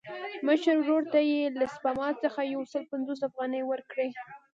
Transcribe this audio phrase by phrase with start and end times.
[0.47, 4.09] مشر ورور ته یې له سپما څخه یو سل پنځوس افغانۍ ورکړې.